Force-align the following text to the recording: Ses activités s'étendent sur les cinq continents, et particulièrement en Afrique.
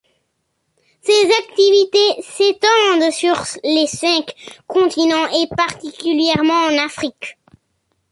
Ses 1.03 1.29
activités 1.43 2.23
s'étendent 2.23 3.11
sur 3.11 3.35
les 3.63 3.85
cinq 3.85 4.33
continents, 4.65 5.27
et 5.29 5.45
particulièrement 5.55 6.63
en 6.71 6.83
Afrique. 6.83 7.37